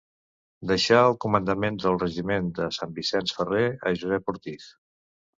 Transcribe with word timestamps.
Deixà 0.69 0.95
el 1.09 1.17
comandament 1.25 1.75
del 1.83 1.99
regiment 2.03 2.47
de 2.59 2.69
Sant 2.77 2.95
Vicenç 2.95 3.33
Ferrer 3.41 3.67
a 3.91 3.93
Josep 4.05 4.33
Ortiz. 4.33 4.65